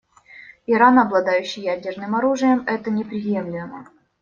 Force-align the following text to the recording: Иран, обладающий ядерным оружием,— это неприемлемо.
Иран, 0.65 0.97
обладающий 0.97 1.61
ядерным 1.61 2.15
оружием,— 2.15 2.63
это 2.65 2.89
неприемлемо. 2.89 3.87